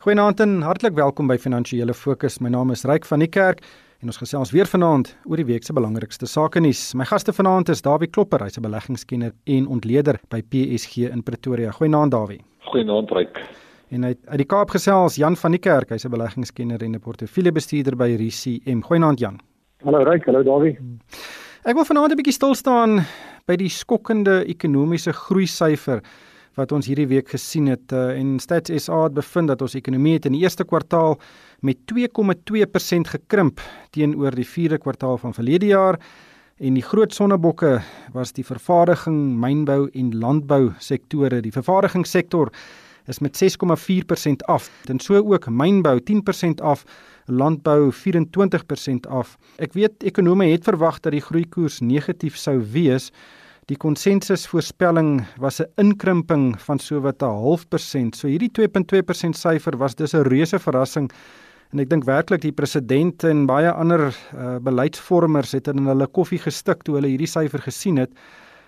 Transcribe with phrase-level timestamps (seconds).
[0.00, 2.38] Goeienaand en hartlik welkom by Finansiële Fokus.
[2.40, 3.58] My naam is Ryk van die Kerk
[4.00, 6.94] en ons gesels weer vanaand oor die week se belangrikste sake nuus.
[6.96, 11.70] My gaste vanaand is Dawie Klopper, hy's 'n beleggingskenner en ontleder by PSG in Pretoria.
[11.70, 12.40] Goeienaand Dawie.
[12.72, 13.42] Goeienaand Ryk.
[13.90, 17.00] En uit uit die Kaap gesels Jan van die Kerk, hy's 'n beleggingskenner en 'n
[17.00, 18.80] portefeuljebestuurder by RCM.
[18.80, 19.38] Goeienaand Jan.
[19.84, 20.78] Hallo Ryk, hallo Dawie.
[21.64, 23.04] Ek wil vanaand 'n bietjie stil staan
[23.46, 26.00] by die skokkende ekonomiese groei syfer
[26.60, 30.18] wat ons hierdie week gesien het uh, en Stats SA het bevind dat ons ekonomie
[30.18, 31.16] het in die eerste kwartaal
[31.66, 33.62] met 2,2% gekrimp
[33.96, 36.00] teenoor die vierde kwartaal van verlede jaar
[36.60, 37.78] en die groot sonnebokke
[38.12, 41.40] was die vervaardiging, mynbou en landbou sektore.
[41.40, 42.52] Die vervaardigingssektor
[43.08, 46.84] is met 6,4% af en so ook mynbou 10% af,
[47.26, 49.38] landbou 24% af.
[49.56, 53.08] Ek weet ekonome het verwag dat die groeikoers negatief sou wees.
[53.70, 58.16] Die konsensusvoorspelling was 'n inkrimping van sowat 'n half persent.
[58.16, 61.10] So hierdie 2.2% syfer was dis 'n reuse verrassing.
[61.72, 64.00] En ek dink werklik die president en baie ander
[64.34, 68.10] uh, beleidsvormers het in hulle koffie gestik toe hulle hierdie syfer gesien het.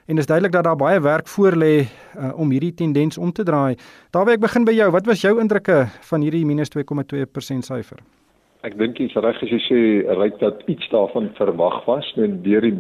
[0.07, 3.43] En is duidelik dat daar baie werk voor lê uh, om hierdie tendens om te
[3.43, 3.77] draai.
[4.11, 4.91] Daarby ek begin by jou.
[4.91, 7.99] Wat was jou indrukke van hierdie -2,2% syfer?
[8.63, 9.79] Ek dink jy's reg as jy sê
[10.15, 12.07] ryk dat iets daarvan verwag was.
[12.23, 12.77] En deur die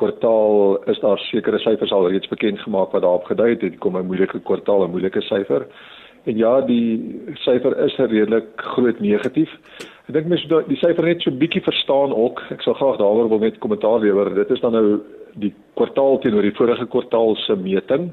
[0.00, 3.60] kwartaal is daar sekere syfers al reeds bekend gemaak wat daarop gedui het.
[3.60, 5.68] Dit kom 'n moeilike kwartaal, 'n moeilike syfer.
[6.26, 9.50] En ja, die syfer is redelik groot negatief.
[10.08, 12.42] Ek dink mens moet die syfer net so bietjie verstaan ook.
[12.50, 14.34] Ek sal graag daaroor wil net kommentaar lewer.
[14.34, 15.00] Dit is dan nou
[15.34, 18.10] die kwartaal teenoor die vorige kwartaal se meting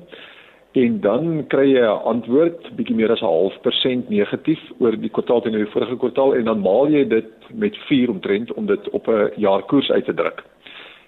[0.77, 5.09] en dan kry jy 'n antwoord bietjie meer as 'n half persent negatief oor die
[5.09, 8.89] kwartaal teenoor die vorige kwartaal en dan maal jy dit met 4 omtrent om dit
[8.89, 10.43] op 'n jaarkoers uit te druk.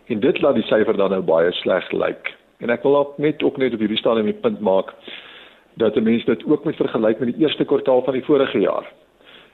[0.07, 2.35] En dit laat die syfer dan nou baie sleg lyk.
[2.59, 4.93] En ek wil ook net ook net op hierdie stadium 'n punt maak
[5.77, 8.85] dat mense dit ook moet vergelyk met die eerste kwartaal van die vorige jaar.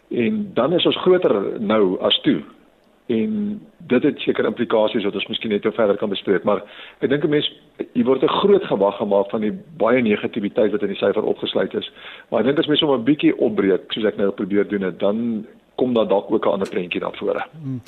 [0.10, 2.42] En dan is ons groter nou as toe
[3.08, 6.64] en dit het seker implikasies wat ons miskien net nou verder kan bespreek maar
[7.00, 7.50] ek dink 'n mens
[7.94, 11.74] hier word 'n groot gewag gemaak van die baie negativiteit wat in die syfer opgesluit
[11.74, 11.92] is.
[12.30, 15.00] Maar ek dink as mens hom 'n bietjie opbreek soos ek nou probeer doen het
[15.00, 15.46] dan
[15.76, 17.44] kom daar dalk ook 'n ander prentjie na vore.
[17.62, 17.82] Hmm.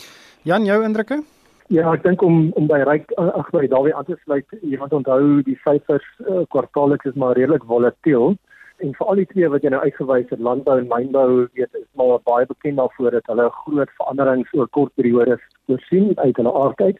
[0.43, 1.23] Jan jou indrukke?
[1.67, 4.93] Ja, ek dink om om by ryk ag by Dawie aan te sluit, jy moet
[4.93, 8.37] onthou die syfers uh, kwartaalliks is maar redelik volatiel
[8.83, 11.85] en vir al die twee wat jy nou uitgewys het landbou en mynbou weet is
[11.99, 16.99] maar baie bekend daarvoor dat hulle groot veranderings oor kort periodes voorsien uit hulle aardheid.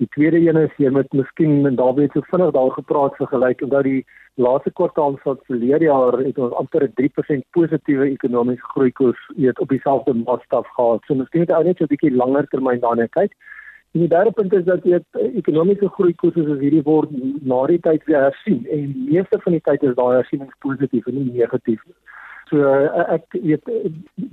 [0.00, 3.62] Die tweede een is jy moet miskien en daar weet so vinnig daar gepraat vergelyk
[3.66, 4.04] omdat die
[4.40, 9.68] laaste kwartaal van verlede jaar het ons amper 'n 3% positiewe ekonomiese groeikoers weet op
[9.68, 11.04] dieselfde maatstaf gehad.
[11.04, 13.32] So miskien moet ou net so 'n bietjie langer termyn daarna kyk.
[13.92, 15.00] En die derde punt is dat jy
[15.40, 17.10] ekonomiese groei koerse soos hierdie word
[17.42, 21.08] na die tyd weer hersien en die meeste van die tyd is daai hersiening positief
[21.10, 21.96] en nie negatief nie.
[22.50, 23.66] So eh, ek weet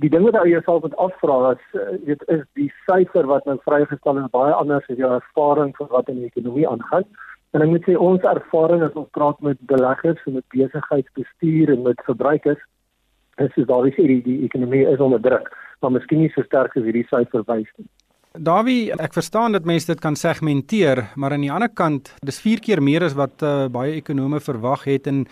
[0.02, 3.58] die ding wat jy jouself moet afvra is eh, weet is die syfer wat nou
[3.66, 7.06] vrygestel is baie anders as jou ervaring van wat in die ekonomie aangaan.
[7.54, 11.86] En ek moet sê ons ervaring as ons praat met beleggers en met besigheidsbestuur en
[11.86, 12.62] met verbruikers
[13.42, 16.74] is dis daar is die, die ekonomie is onder druk, maar miskien nie so sterk
[16.76, 17.86] as hierdie syfer wys nie.
[18.36, 22.60] Dawie, ek verstaan dat mense dit kan segmenteer, maar aan die ander kant, dis 4
[22.60, 25.24] keer meer as wat uh, baie ekonome verwag het en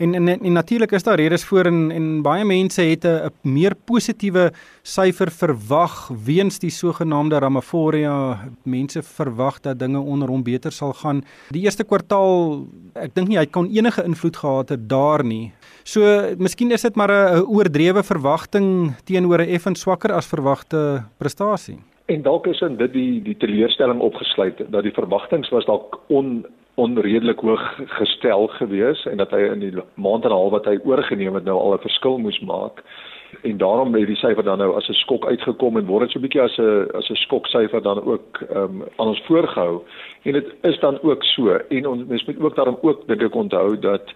[0.00, 3.30] en en, en, en natuurlik is daar redes voor en en baie mense het 'n
[3.42, 4.52] meer positiewe
[4.82, 8.48] syfer verwag weens die sogenaamde Ramaphosa.
[8.64, 11.22] Mense verwag dat dinge onder hom beter sal gaan.
[11.50, 15.52] Die eerste kwartaal, ek dink nie hy kon enige invloed gehad het daar nie.
[15.84, 16.00] So,
[16.38, 21.78] miskien is dit maar 'n oordrewe verwagting teenoor 'n effens swakker as verwagte prestasie.
[22.10, 26.46] En dalk is in dit die die teleurstelling opgesluit dat die verwagtinge was dalk on
[26.74, 27.62] onredelik hoog
[27.98, 31.44] gestel gewees en dat hy in die maand en 'n half wat hy oorgeneem het
[31.44, 32.82] nou al 'n verskil moes maak.
[33.42, 36.18] En daarom het die syfer dan nou as 'n skok uitgekom en word dit so
[36.18, 39.82] 'n bietjie as 'n as 'n skoksyfer dan ook ehm um, aan ons voorgehou.
[40.22, 43.34] En dit is dan ook so en ons mens moet ook daarom ook dink ek
[43.34, 44.14] onthou dat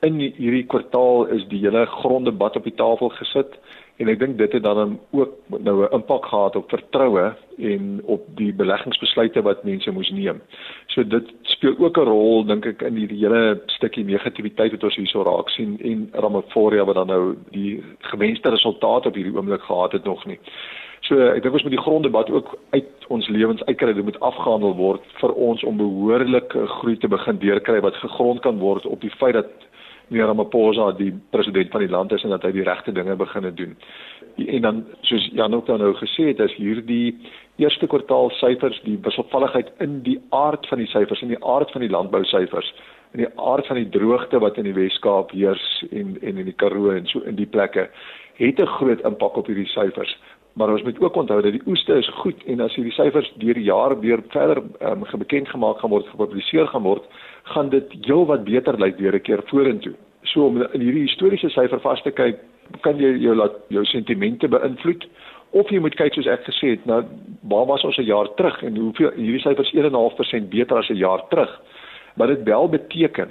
[0.00, 3.58] in hierdie kwartaal is die hele gronddebat op die tafel gesit
[4.02, 8.22] en ek dink dit het dan ook nou 'n impak gehad op vertroue en op
[8.36, 10.40] die beleggingsbesluite wat mense moes neem.
[10.86, 14.96] So dit speel ook 'n rol dink ek in hierdie hele stukkie negativiteit wat ons
[14.96, 19.92] hierso raak sien en Ramaphosa wat dan nou die gewenste resultate op hierdie oomblik gehad
[19.92, 20.38] het nog nie.
[21.00, 24.74] So ek dink ons moet die gronddebat ook uit ons lewens uitkry, dit moet afgehandel
[24.74, 29.10] word vir ons om behoorlike groei te begin deurkry wat gegrond kan word op die
[29.10, 29.50] feit dat
[30.08, 33.52] meneer Ramaphosa die president van die land is en dat hy die regte dinge begine
[33.54, 33.76] doen.
[34.36, 37.16] En dan soos Jan ook nou gesê het, is hierdie
[37.56, 41.84] eerste kwartaal syfers die wisselvalligheid in die aard van die syfers en die aard van
[41.84, 42.72] die landbou syfers
[43.12, 46.56] en die aard van die droogte wat in die Wes-Kaap heers en en in die
[46.56, 47.88] Karoo en so in die plekke
[48.40, 50.16] het 'n groot impak op hierdie syfers.
[50.52, 53.54] Maar ons moet ook onthou dat die oeste is goed en as hierdie syfers deur
[53.54, 57.04] die jaar weer verder um, bekend gemaak gaan word, gepubliseer gaan word,
[57.42, 59.94] gaan dit heelwat beter lyk weer 'n keer vorentoe.
[60.22, 62.38] So om in hierdie historiese syfer vas te kyk,
[62.80, 65.08] kan jy jou laat jou sentimente beïnvloed
[65.50, 67.02] of jy moet kyk soos ek gesê het, nou
[67.48, 71.28] waar was ons 'n jaar terug en hoeveel hierdie syfers 1.5% beter as 'n jaar
[71.28, 71.60] terug.
[72.16, 73.28] Maar dit wel beteken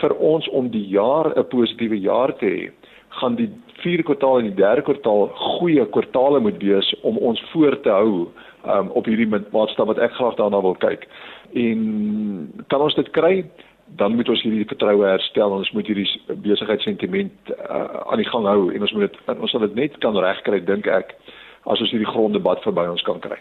[0.00, 2.70] vir ons om die jaar 'n positiewe jaar te hê,
[3.08, 3.50] gaan die
[3.84, 5.28] vierde kwartaal en die derde kwartaal
[5.58, 8.26] goeie kwartaale moet wees om ons voor te hou
[8.64, 11.06] um, op hierdie maatstaf wat ek graag daarna wil kyk.
[11.54, 11.80] En
[12.72, 13.44] kan ons dit kry?
[13.86, 16.08] dan moet ons hierdie vertroue herstel ons moet hierdie
[16.42, 20.16] besigheidssentiment uh, aan die gang hou en ons moet dit ons sal dit net kan
[20.16, 21.12] regkry dink ek
[21.64, 23.38] as ons hierdie gronddebat verby ons kan kry.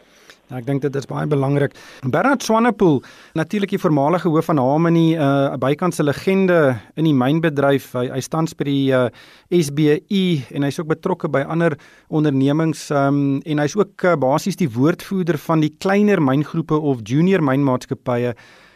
[0.54, 1.74] Ja, ek dink dit is baie belangrik.
[2.06, 3.00] Bernard Swanepoel,
[3.34, 7.94] natuurlik die voormalige hoof van Harmony, 'n uh, bykantse legende in die mynbedryf.
[7.98, 9.10] Hy hy staan by die uh,
[9.50, 11.74] SBU en hy's ook betrokke by ander
[12.10, 17.42] ondernemings um, en hy's ook uh, basies die woordvoerder van die kleiner myngroepe of junior
[17.42, 18.36] mynmaatskappye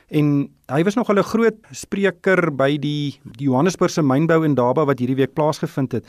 [0.10, 5.00] en hy was nog 'n groot spreker by die, die Johannesburgse mynbou in Daba wat
[5.00, 6.06] hierdie week plaasgevind het.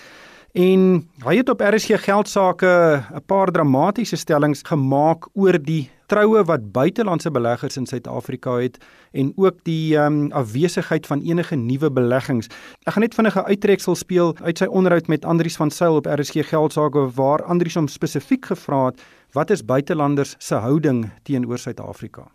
[0.58, 2.70] En hy het op RSG geldsaake
[3.14, 8.78] 'n paar dramatiese stellings gemaak oor die troue wat buitelandse beleggers in Suid-Afrika het
[9.12, 12.48] en ook die um, afwesigheid van enige nuwe beleggings.
[12.86, 16.48] Ek gaan net vinnige uittreksel speel uit sy onderhoud met Andrius van Sail op RSG
[16.48, 22.26] geldsaake waar Andrius hom spesifiek gevra het wat is buitelanders se houding teenoor Suid-Afrika?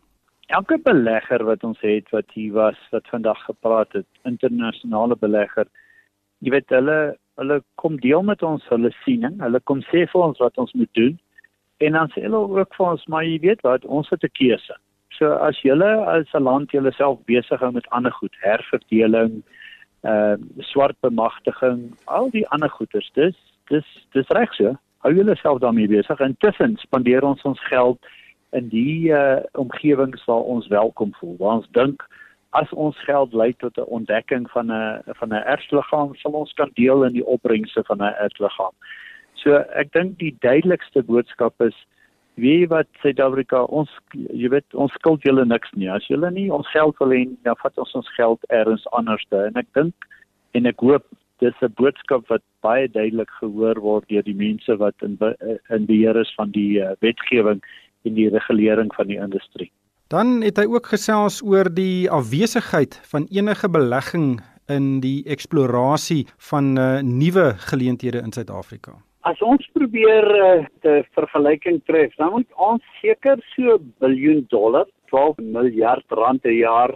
[0.47, 5.67] Elke belegger wat ons het wat hier was wat vandag gepraat het, internasionale belegger,
[6.39, 9.39] jy weet hulle hulle kom deel met ons hulle siening.
[9.41, 11.19] Hulle kom sê vir ons wat ons moet doen.
[11.83, 14.75] En dan sê hulle ook vir ons, maar jy weet wat, ons het 'n keuse.
[15.17, 19.43] So as julle as 'n land julleself besig hou met ander goed, herverdeling,
[20.03, 23.37] uh swart bemagtiging, al die ander goeders, dis
[23.69, 24.75] dis dis reg so.
[24.97, 26.19] Hou julleself daarmee besig.
[26.19, 27.99] Intussen spandeer ons ons geld
[28.51, 31.35] in die uh omgewings waar ons welkom voel.
[31.37, 32.07] Waar ons dink
[32.53, 36.69] as ons geld lei tot 'n ontdekking van 'n van 'n erfliggaam, sal ons kan
[36.73, 38.75] deel in die opbrengste van 'n erfliggaam.
[39.33, 41.75] So ek dink die duidelikste boodskap is
[42.35, 45.89] wie wat Suid-Afrika ons jy weet ons skuld julle niks nie.
[45.89, 49.45] As julle nie ons geld wil hê, dan vat ons ons geld elders anderste.
[49.49, 49.93] En ek dink
[50.53, 51.05] en ek hoop
[51.39, 55.17] dis 'n boodskap wat baie duidelik gehoor word deur die mense wat in
[55.69, 57.61] in beheer is van die uh, wetgewing
[58.05, 59.71] en die regulering van die industrie.
[60.13, 66.67] Dan het hy ook gesels oor die afwesigheid van enige belegging in die eksplorasie van
[66.77, 68.93] uh, nuwe geleenthede in Suid-Afrika.
[69.25, 70.51] As ons probeer uh,
[70.85, 76.53] te vergelyking tref, dan moet ons seker so 'n biljoen dollar, 12 miljard rand per
[76.53, 76.93] jaar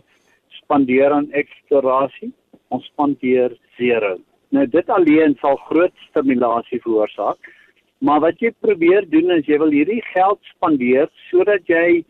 [0.62, 2.30] spandeer aan eksplorasie.
[2.70, 4.20] Ons spandeer zero.
[4.54, 7.42] Nou dit alleen sal groot stimulasie veroorsaak.
[7.98, 12.06] Maar wat jy probeer doen is jy wil hierdie geld spandeer sodat jy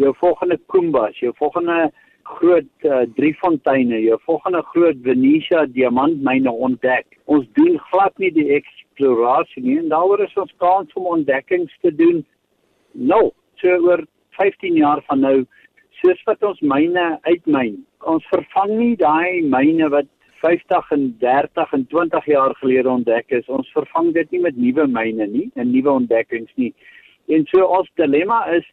[0.00, 1.90] jou volgende Kumbas, jou volgende
[2.22, 7.18] groot uh, Driefonteine, jou volgende groot Venetia diamantmyne ontdek.
[7.24, 11.92] Ons doen glad nie die eksplorasie nie en daaroor is ons kans om ontdekkings te
[11.94, 12.22] doen.
[12.92, 13.30] Nou,
[13.60, 14.04] so oor
[14.38, 15.36] 15 jaar van nou,
[16.00, 17.78] soos wat ons myne uitmyn.
[18.08, 20.08] Ons vervang nie daai myne wat
[20.42, 23.46] 50 en 30 en 20 jaar gelede ontdek is.
[23.46, 26.72] Ons vervang dit nie met nuwe myne nie en nuwe ontdekkings nie.
[27.30, 28.66] En so ons dilemma is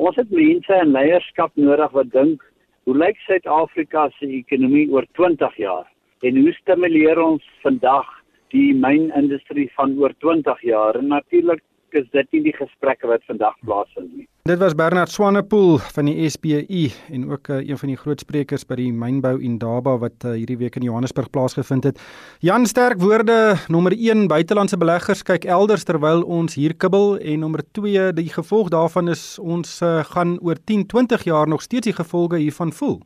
[0.00, 2.44] Ons het mense in leierskap nodig wat dink,
[2.88, 5.84] hoe lyk Suid-Afrika se ekonomie oor 20 jaar?
[6.24, 8.08] En hoe stimuleer ons vandag
[8.54, 10.96] die mynindustrie van oor 20 jaar?
[10.96, 11.60] En natuurlik
[12.00, 14.26] is dit nie die gesprekke wat vandag plaasvind nie.
[14.50, 18.64] Dit was Bernard Swanepoel van die SBU en ook uh, een van die groot sprekers
[18.66, 22.00] by die mynbou in Daba wat uh, hierdie week in Johannesburg plaasgevind het.
[22.42, 27.62] Jan sterk woorde nommer 1 buitelandse beleggers kyk elders terwyl ons hier kibbel en nommer
[27.78, 31.98] 2 die gevolg daarvan is ons uh, gaan oor 10, 20 jaar nog steeds die
[32.02, 32.98] gevolge hiervan voel.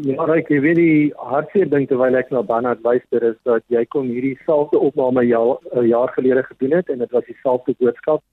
[0.00, 4.08] Ja, ek weet die hartseer ding terwyl ek na Bernard luister is dat jy kom
[4.08, 8.24] hierdie selfde opname 'n jaar, jaar gelede gedoen het en dit was dieselfde boodskap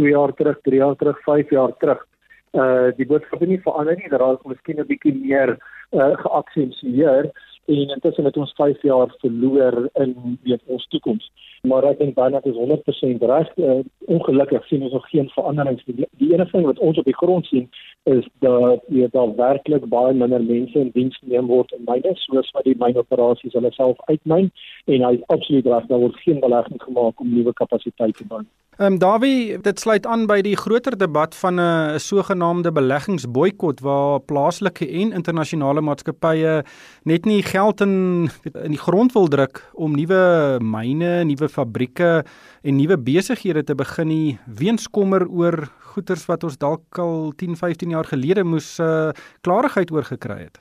[0.00, 2.06] 2 jaar terug, 3 jaar terug, 5 jaar terug.
[2.52, 5.58] Uh die boodskap het nie verander nie, daar is miskien 'n bietjie meer
[5.92, 7.32] uh geaksentueer
[7.64, 11.30] en intussen het ons 5 jaar verloor in weet ons toekoms.
[11.62, 13.52] Maar ek dink baie dat is 100% reg.
[13.56, 13.78] Uh,
[14.12, 16.08] ongelukkig sien ons nog geen veranderings nie.
[16.20, 17.70] Die enigste ding wat ons op die grond sien
[18.02, 22.50] is dat jy daar werklik baie minder mense in diens neem word in myne soos
[22.56, 24.50] wat die mynoperasies hulle self uitmyn
[24.84, 28.44] en hy is absoluut reg daar word geen belegging gemaak om nuwe kapasiteit te bou.
[28.74, 34.20] Ehm um, Dawie, dit sluit aan by die groter debat van 'n sogenaamde beleggingsboikot waar
[34.20, 36.64] plaaslike en internasionale maatskappye
[37.04, 38.28] net nie geld in
[38.64, 42.24] in die grond wil druk om nuwe myne, nuwe fabrieke
[42.62, 47.56] en nuwe besighede te begin nie weens kommer oor goederes wat ons dalk al 10,
[47.56, 50.58] 15 jaar gelede moes uh, klarigheid oor gekry het.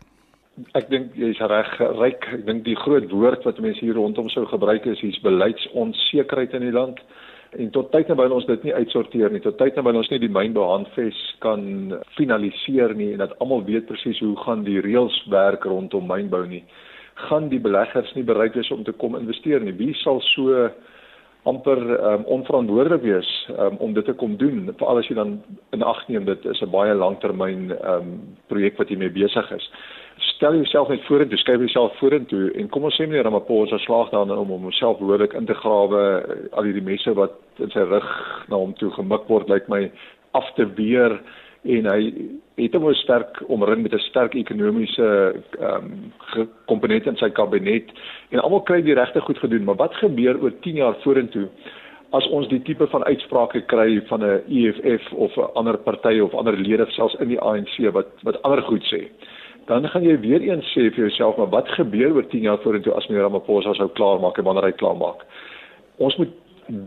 [0.74, 2.30] Ek dink jy's reg, ryk.
[2.34, 6.62] Ek dink die groot woord wat mense hier rondom sou gebruik is hier's beleidsonsekerheid in
[6.62, 7.00] die land
[7.58, 9.42] en tot tyd naby ons dit nie uitsorteer nie.
[9.44, 14.22] Tot tyd naby ons nie die mynbehandves kan finaliseer nie en dat almal weet presies
[14.24, 16.64] hoe gaan die reëls werk rondom mynbou nie.
[17.30, 19.76] Gaan die beleggers nie bereid wees om te kom investeer nie?
[19.78, 20.68] Wie sal so
[21.50, 24.70] amper um, onverantwoordelik wees um, om dit te kom doen?
[24.80, 25.38] Veral as jy dan
[25.76, 28.16] in ag neem dit is 'n baie langtermyn um,
[28.48, 29.70] projek wat jy mee besig is
[30.36, 34.34] stel jouself net vorentoe, skryf jouself vorentoe en kom ons sê meneer Ramaphosa slaag daarin
[34.38, 36.02] om homself behoorlik in te grawe
[36.52, 38.10] al hierdie messe wat in sy rug
[38.50, 39.86] na hom toe gemik word lyk my
[40.38, 41.20] af te weer
[41.64, 42.00] en hy
[42.60, 45.08] het hom sterk omring met 'n sterk ekonomiese
[45.60, 45.92] ehm
[46.38, 47.88] um, komponent in sy kabinet
[48.32, 51.48] en almal kry die regte goed gedoen maar wat gebeur oor 10 jaar vorentoe
[52.12, 56.34] as ons die tipe van uitsprake kry van 'n EFF of 'n ander party of
[56.34, 59.10] ander lede selfs in die ANC wat wat ander goed sê
[59.66, 62.94] dan gaan jy weer eens sê vir jouself maar wat gebeur oor 10 jaar vorentoe
[62.94, 65.24] as meneer Ramaphosa sou klaarmaak en wanneer hy klaarmaak.
[65.98, 66.32] Ons moet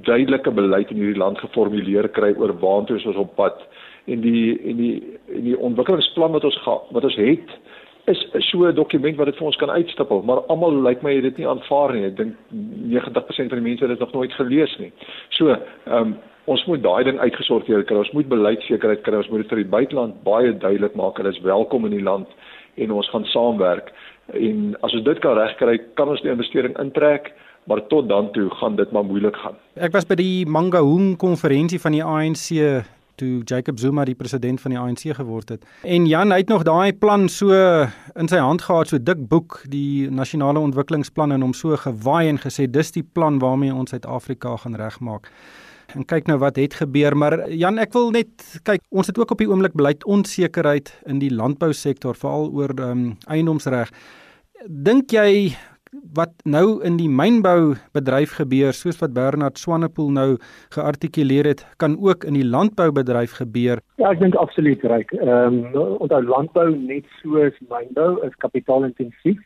[0.08, 3.62] duidelike beleid in hierdie land geformuleer kry oor waartoe ons op pad
[4.06, 4.94] en die en die
[5.34, 7.56] en die ontwikkelingsplan wat ons ga, wat ons het
[8.06, 11.14] is so 'n dokument wat dit vir ons kan uitstipel, maar almal lyk like my
[11.14, 12.04] het dit nie aanvaar nie.
[12.04, 14.92] Ek dink 90% van die mense het dit nog nooit gelees nie.
[15.30, 17.96] So, ehm um, ons moet daai ding uitgesorteer kry.
[17.96, 19.16] Ons moet beleidsekerheid kry.
[19.16, 22.28] Ons moet dit vir die buiteland baie duidelik maak hulle is welkom in die land
[22.76, 23.92] en ons gaan saamwerk
[24.34, 27.32] en as ons dit kan regkry kan ons die investering intrek
[27.66, 29.56] maar tot dan toe gaan dit maar moeilik gaan.
[29.74, 32.52] Ek was by die Mangaung konferensie van die ANC
[33.16, 35.64] toe Jacob Zuma die president van die ANC geword het.
[35.82, 37.52] En Jan het nog daai plan so
[38.14, 42.40] in sy hand gehad, so dik boek, die nasionale ontwikkelingsplan en hom so gewaai en
[42.42, 45.30] gesê dis die plan waarmee ons Suid-Afrika gaan regmaak
[45.94, 49.36] en kyk nou wat het gebeur maar Jan ek wil net kyk ons het ook
[49.36, 53.92] op die oomblik beleid onsekerheid in die landbousektor veral oor um, eiendomsreg.
[54.66, 55.54] Dink jy
[56.16, 60.28] wat nou in die mynboubedryf gebeur soos wat Bernard Swanepoel nou
[60.74, 63.80] geartikuleer het kan ook in die landboubedryf gebeur?
[64.00, 69.40] Ja ek dink absoluut reg ehm um, onthou landbou net soos mynbou is kapitaalintensief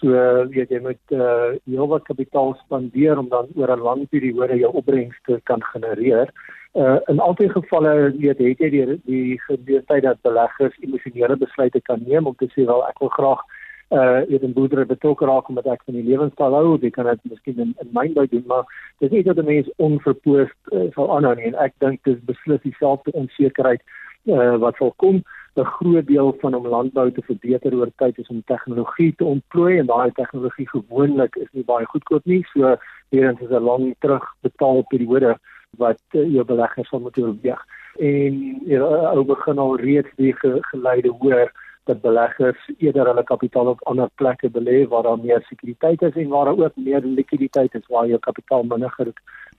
[0.00, 0.08] So
[0.48, 4.72] weet jy moet uh heel wat kapitaal spandeer om dan oor 'n lang periode jou
[4.72, 6.32] opbrengs te kan genereer.
[6.72, 12.00] Uh in albei gevalle weet het jy die die geleentheid dat beleggers emosionele besluite kan
[12.06, 13.42] neem om te sê wel ek wil graag
[13.90, 17.20] uh weet 'n boerdery betrokke raak omdat ek van die lewenstyl hou, ek kan dit
[17.24, 18.64] miskien in in myn by doen, maar
[18.98, 22.62] dis nie dat 'n mens onverpoost uh, sal aanhou nie en ek dink dis beslis
[22.62, 23.82] dieselfde onsekerheid
[24.24, 25.22] uh wat sal kom.
[25.56, 29.78] 'n groot deel van om landbou te verbeter oor tyd is om tegnologie te ontplooi
[29.78, 32.44] en daai tegnologie gewoonlik is nie baie goedkoop nie.
[32.52, 32.76] So
[33.08, 35.38] weer eens is 'n lang terug betaalperiode
[35.78, 37.60] wat uh, jou beleggers sal moet oorweeg.
[37.98, 41.52] En ja, ou begin al reeds die ge geleide hoor
[41.84, 46.28] dat beleggers eerder hulle kapitaal op ander plekke belê waar daar meer sekuriteit is en
[46.28, 49.12] waar daar ook meer likwiditeit is waar jou kapitaal vinniger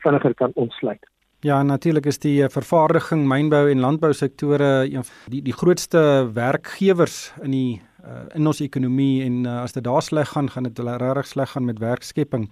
[0.03, 1.03] vinniger kan ontsluit.
[1.41, 7.31] Ja, natuurlik is die eh, vervaardiging, mynbou en landbou sektore een die die grootste werkgewers
[7.41, 10.79] in die uh, in ons ekonomie en uh, as dit daar sleg gaan, gaan dit
[10.79, 12.47] regtig sleg gaan met werkskepping.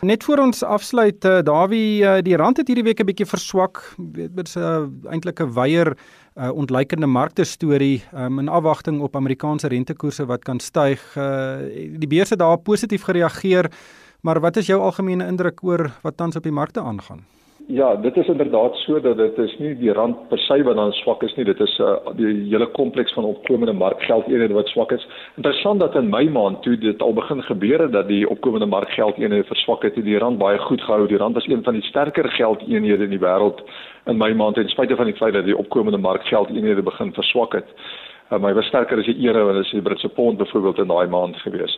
[0.00, 3.80] Net voor ons afsluit, uh, Dawie, uh, die rand het hierdie week 'n bietjie verswak.
[3.98, 5.96] Dit is 'n uh, eintlik 'n weier
[6.36, 11.00] uh, ontleikende markte storie um, in afwagting op Amerikaanse rentekoerse wat kan styg.
[11.16, 11.64] Uh,
[11.96, 13.70] die beurse daar positief gereageer,
[14.20, 17.24] maar wat is jou algemene indruk oor wat tans op die markte aangaan?
[17.66, 20.92] Ja, dit is inderdaad so dat dit is nie die rand per se wat dan
[20.92, 25.06] swak is nie, dit is uh, die hele kompleks van opkomende markgeldeenhede wat swak is.
[25.36, 29.48] Interessant dat in Mei maand toe dit al begin gebeur het dat die opkomende markgeldeenhede
[29.48, 31.06] verswak het en die rand baie goed gehou.
[31.08, 33.64] Die rand was een van die sterker geldeenhede in die wêreld
[34.04, 37.72] in Mei maand ten spyte van die feit dat die opkomende markgeldeenhede begin verswak het.
[38.30, 40.88] Uh, maar hy was sterker as die euro en as die Britse pond byvoorbeeld in
[40.88, 41.74] daai maand gewees.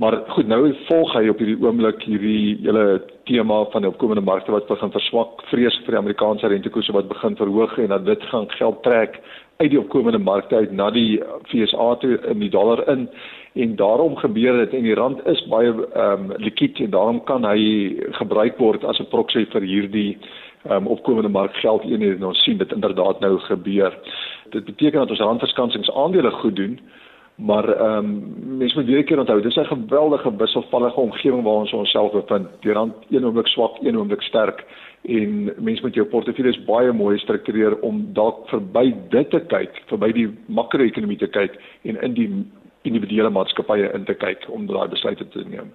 [0.00, 4.54] Maar goed, nou volg hy op hierdie oomblik hierdie hele tema van die opkomende markte
[4.54, 8.48] wat begin verswak, vrees vir die Amerikaanse rentekoerse wat begin verhoog en dat dit gaan
[8.56, 9.20] geld trek
[9.60, 13.08] uit die opkomende markte uit na die FSA toe in die dollar in
[13.60, 17.44] en daarom gebeur dit en die rand is baie ehm um, likwid en daarom kan
[17.44, 17.60] hy
[18.22, 20.18] gebruik word as 'n proxy vir hierdie
[20.68, 23.98] um, opkomende markgeld eenhede en ons sien dit inderdaad nou gebeur
[24.50, 26.80] dit beteken dat ons randverskansingaandele goed doen
[27.34, 31.72] maar ehm um, mense moet weer keer onthou dis 'n geweldige wisselvallige omgewing waar ons
[31.72, 34.64] onsself bevind die rand een oomblik swak een oomblik sterk
[35.02, 40.12] en mense moet jou portefeuilles baie mooi struktureer om dalk verby dit te kyk, verby
[40.12, 41.56] die makro-ekonomie te kyk
[41.88, 42.28] en in die
[42.88, 45.72] individuele maatskappye in te kyk om daai besluite te neem.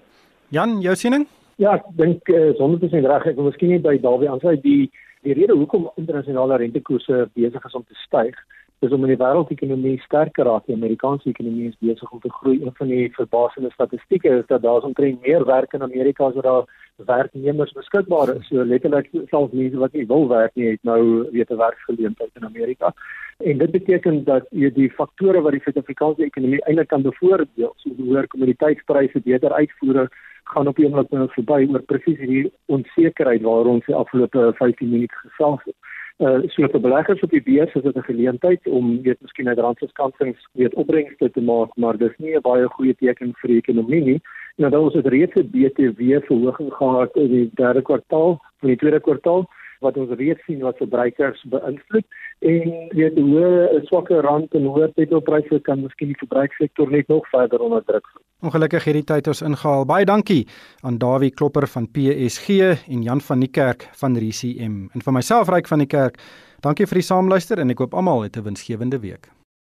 [0.54, 1.26] Jan, jou siening?
[1.56, 4.90] Ja, ek dink uh, te sê reg, ek wil miskien net by Dawie aansluit die
[5.26, 8.36] die rede hoekom internasionale rentekoerse besig is om te styg
[8.84, 10.66] is om in die wêreldekonomie sterker raak.
[10.68, 12.58] Die Amerikaanse ekonomie is besig om te groei.
[12.60, 16.44] Een van die verbasende statistieke is dat daar omtrent meer werk in Amerika as wat
[16.44, 16.68] daar
[17.08, 18.46] werknemers beskikbaar is.
[18.50, 21.00] So letterlik selfs mense wat nie wil werk nie, het nou
[21.32, 22.92] weer 'n werksgeleentheid in Amerika.
[23.38, 27.96] En dit beteken dat jy die faktore wat die Suid-Afrikaanse ekonomie eintlik kan bevoordeel, soos
[27.96, 30.08] hoër kommoditeitspryse, beter uitvoere,
[30.52, 34.90] gaan op 'n oomblik nou verby oor presies hierdie onsekerheid waaroor ons die afgelope 15
[34.90, 35.76] minute gesels het
[36.24, 39.58] uh so vir beleggers op die beurs is dit 'n geleentheid om weet miskien uit
[39.58, 44.02] randskansings weet opbrengste te maak, maar dis nie 'n baie goeie teken vir die ekonomie
[44.04, 44.20] nie.
[44.56, 48.76] Nou dan ons het reeds 'n BTW verhoging gehad in die derde kwartaal, in die
[48.76, 49.46] tweede kwartaal
[49.80, 52.06] wat ons reeds sien wat verbruikers beïnvloed
[52.38, 57.28] en weet hoe 'n swakker rand en hoër petrolpryse kan miskien die verbruikssektor net nog
[57.28, 58.06] verder onderdruk.
[58.44, 59.86] Ongelukkig het die tyd ons ingehaal.
[59.88, 60.42] Baie dankie
[60.84, 64.74] aan Dawie Klopper van PSG en Jan van die Kerk van RCM.
[64.92, 66.20] En vir myself Ryk van die Kerk,
[66.60, 69.30] dankie vir die saamluister en ek hoop almal het 'n winsgewende week.